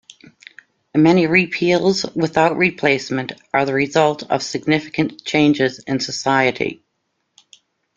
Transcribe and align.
Many 0.97 1.27
repeals 1.27 2.07
without 2.15 2.57
replacement 2.57 3.33
are 3.53 3.67
the 3.67 3.73
result 3.75 4.23
of 4.31 4.41
significant 4.41 5.23
changes 5.25 5.77
in 5.77 5.99
society. 5.99 6.81